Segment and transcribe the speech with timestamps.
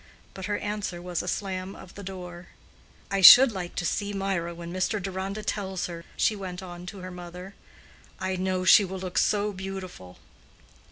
[0.33, 2.47] But her answer was a slam of the door.
[3.11, 4.99] "I should like to see Mirah when Mr.
[4.99, 7.53] Deronda tells her," she went on to her mother.
[8.19, 10.17] "I know she will look so beautiful."